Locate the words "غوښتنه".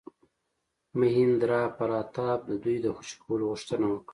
3.51-3.85